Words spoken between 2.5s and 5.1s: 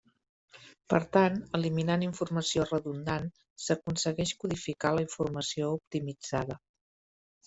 redundant s'aconsegueix codificar la